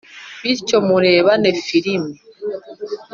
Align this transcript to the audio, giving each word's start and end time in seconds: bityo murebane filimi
bityo 0.43 0.77
murebane 0.87 1.49
filimi 1.65 2.15